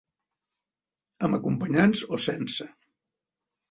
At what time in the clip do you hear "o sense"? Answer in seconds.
2.19-2.71